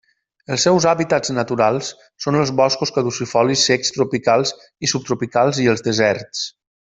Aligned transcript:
Els 0.53 0.63
seus 0.67 0.85
hàbitats 0.91 1.33
naturals 1.39 1.91
són 2.25 2.37
els 2.43 2.53
boscos 2.61 2.93
caducifolis 2.95 3.67
secs 3.69 3.93
tropicals 3.99 4.55
i 4.89 4.91
subtropicals 4.95 5.61
i 5.67 5.71
els 5.75 5.87
deserts. 5.91 6.43